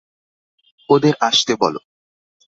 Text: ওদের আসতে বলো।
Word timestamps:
ওদের 0.89 1.13
আসতে 1.19 1.53
বলো। 1.55 1.79